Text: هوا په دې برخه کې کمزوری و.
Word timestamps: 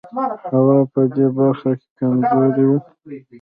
هوا 0.53 0.77
په 0.93 1.01
دې 1.15 1.25
برخه 1.37 1.71
کې 1.79 1.87
کمزوری 1.97 2.63
و. 2.67 2.71